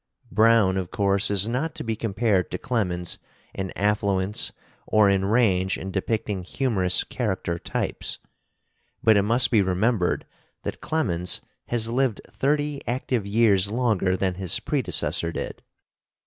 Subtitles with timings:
[0.31, 3.19] Browne of course is not to be compared to Clemens
[3.53, 4.51] in affluence
[4.87, 8.17] or in range in depicting humorous character types;
[9.03, 10.25] but it must be remembered
[10.63, 15.61] that Clemens has lived thirty active years longer than his predecessor did.